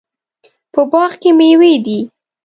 په 0.73 0.81
باغ 0.91 1.11
کې 1.21 1.29
میوې 1.37 1.73
دي 1.85 1.99